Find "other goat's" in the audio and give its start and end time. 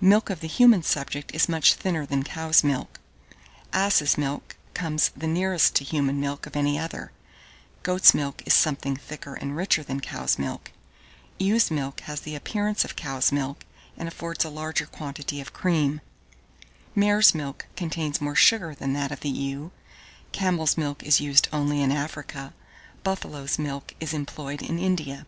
6.78-8.14